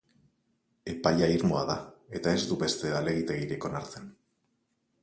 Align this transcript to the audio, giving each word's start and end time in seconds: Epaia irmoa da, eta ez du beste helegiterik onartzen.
Epaia 0.93 1.27
irmoa 1.33 1.61
da, 1.73 1.75
eta 2.21 2.35
ez 2.39 2.43
du 2.53 2.59
beste 2.65 2.95
helegiterik 2.97 3.71
onartzen. 3.73 4.15